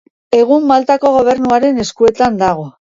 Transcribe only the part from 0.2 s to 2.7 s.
Egun Maltako gobernuaren eskuetan dago.